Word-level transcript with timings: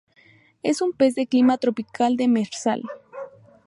Es 0.63 0.81
un 0.81 0.93
pez 0.93 1.13
de 1.13 1.27
clima 1.27 1.59
tropical 1.59 2.17
demersal. 2.17 2.81